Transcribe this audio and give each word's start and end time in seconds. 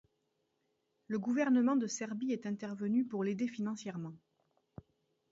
Le 1.05 1.19
gouvernement 1.19 1.75
de 1.75 1.85
Serbie 1.85 2.31
est 2.31 2.47
intervenu 2.47 3.05
pour 3.05 3.23
l'aider 3.23 3.47
financièrement. 3.47 4.15